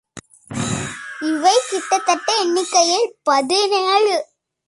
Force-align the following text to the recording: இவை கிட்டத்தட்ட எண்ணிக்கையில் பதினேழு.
இவை 1.19 1.53
கிட்டத்தட்ட 1.69 2.27
எண்ணிக்கையில் 2.39 3.05
பதினேழு. 3.23 4.15